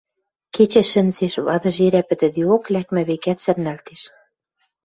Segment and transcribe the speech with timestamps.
[0.55, 4.01] Кечӹ шӹнзеш, вады жерӓ пӹтӹдеок, лӓкмӹ векӓт сӓрнӓлтеш.